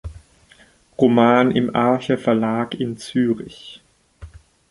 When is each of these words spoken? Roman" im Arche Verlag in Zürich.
Roman" 0.97 1.51
im 1.51 1.75
Arche 1.75 2.17
Verlag 2.17 2.73
in 2.73 2.97
Zürich. 2.97 3.83